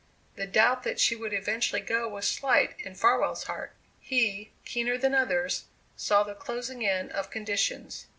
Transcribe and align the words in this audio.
The 0.35 0.47
doubt 0.47 0.81
that 0.81 0.99
she 0.99 1.15
would 1.15 1.31
eventually 1.31 1.79
go 1.79 2.09
was 2.09 2.27
slight 2.27 2.73
in 2.79 2.95
Farwell's 2.95 3.43
heart. 3.43 3.73
He, 3.99 4.49
keener 4.65 4.97
than 4.97 5.13
others, 5.13 5.65
saw 5.95 6.23
the 6.23 6.33
closing 6.33 6.81
in 6.81 7.11
of 7.11 7.29
conditions. 7.29 8.07